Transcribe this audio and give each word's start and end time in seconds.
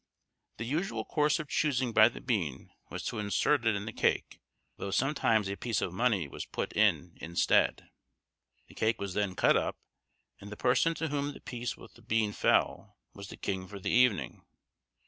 The 0.57 0.65
usual 0.65 1.05
course, 1.05 1.37
of 1.37 1.47
choosing 1.47 1.93
by 1.93 2.09
the 2.09 2.21
bean, 2.21 2.71
was 2.89 3.03
to 3.03 3.19
insert 3.19 3.67
it 3.67 3.75
in 3.75 3.85
the 3.85 3.93
cake, 3.93 4.39
though 4.77 4.89
sometimes 4.89 5.47
a 5.47 5.55
piece 5.55 5.79
of 5.79 5.93
money 5.93 6.27
was 6.27 6.43
put 6.47 6.73
in 6.73 7.15
instead. 7.21 7.87
The 8.67 8.73
cake 8.73 8.99
was 8.99 9.13
then 9.13 9.35
cut 9.35 9.55
up, 9.55 9.77
and 10.39 10.51
the 10.51 10.57
person 10.57 10.95
to 10.95 11.09
whom 11.09 11.33
the 11.35 11.39
piece 11.39 11.77
with 11.77 11.93
the 11.93 12.01
bean 12.01 12.33
fell 12.33 12.97
was 13.13 13.27
the 13.27 13.37
king 13.37 13.67
for 13.67 13.79
the 13.79 13.91
evening. 13.91 14.43